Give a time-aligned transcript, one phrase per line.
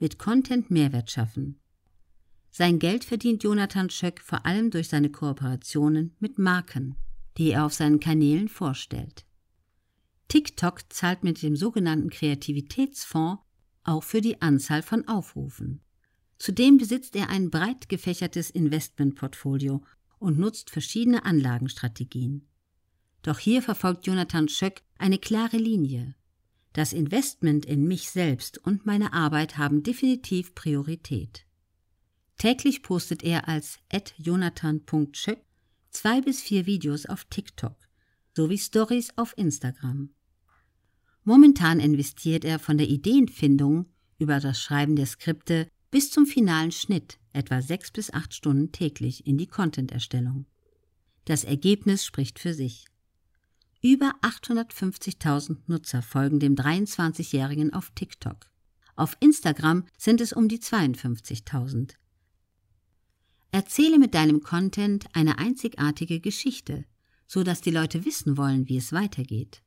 [0.00, 1.60] mit Content Mehrwert schaffen.
[2.50, 6.96] Sein Geld verdient Jonathan Schöck vor allem durch seine Kooperationen mit Marken,
[7.38, 9.24] die er auf seinen Kanälen vorstellt.
[10.26, 13.42] TikTok zahlt mit dem sogenannten Kreativitätsfonds
[13.84, 15.80] auch für die Anzahl von Aufrufen.
[16.38, 19.82] Zudem besitzt er ein breit gefächertes Investmentportfolio
[20.18, 22.48] und nutzt verschiedene Anlagenstrategien.
[23.22, 26.14] Doch hier verfolgt Jonathan Schöck eine klare Linie.
[26.72, 31.44] Das Investment in mich selbst und meine Arbeit haben definitiv Priorität.
[32.38, 33.78] Täglich postet er als
[34.18, 35.44] jonathan.schöck
[35.90, 37.76] zwei bis vier Videos auf TikTok
[38.36, 40.10] sowie Stories auf Instagram.
[41.24, 43.86] Momentan investiert er von der Ideenfindung
[44.18, 49.26] über das Schreiben der Skripte bis zum finalen Schnitt etwa sechs bis acht Stunden täglich
[49.26, 50.46] in die Content-Erstellung.
[51.24, 52.86] Das Ergebnis spricht für sich.
[53.82, 58.50] Über 850.000 Nutzer folgen dem 23-Jährigen auf TikTok.
[58.94, 61.94] Auf Instagram sind es um die 52.000.
[63.52, 66.84] Erzähle mit deinem Content eine einzigartige Geschichte,
[67.26, 69.62] so dass die Leute wissen wollen, wie es weitergeht,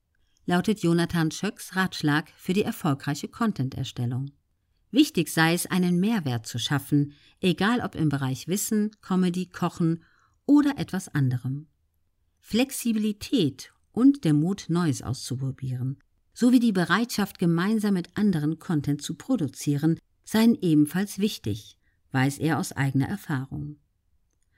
[0.46, 4.30] lautet Jonathan Schöcks Ratschlag für die erfolgreiche Content-Erstellung.
[4.92, 10.04] Wichtig sei es, einen Mehrwert zu schaffen, egal ob im Bereich Wissen, Comedy, Kochen
[10.46, 11.66] oder etwas anderem.
[12.42, 15.98] Flexibilität und der Mut, Neues auszuprobieren,
[16.34, 21.78] sowie die Bereitschaft, gemeinsam mit anderen Content zu produzieren, seien ebenfalls wichtig,
[22.12, 23.78] weiß er aus eigener Erfahrung.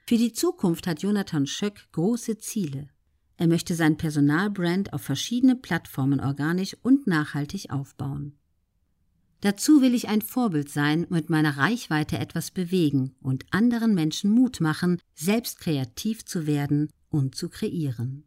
[0.06, 2.88] Für die Zukunft hat Jonathan Schöck große Ziele.
[3.36, 8.38] Er möchte sein Personalbrand auf verschiedene Plattformen organisch und nachhaltig aufbauen.
[9.42, 14.30] Dazu will ich ein Vorbild sein und mit meiner Reichweite etwas bewegen und anderen Menschen
[14.30, 18.24] Mut machen, selbst kreativ zu werden und zu kreieren.